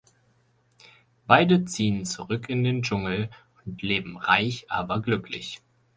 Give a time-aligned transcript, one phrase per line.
[1.27, 3.29] Beide ziehen zurück in den Dschungel
[3.63, 5.61] und leben reich, aber glücklich.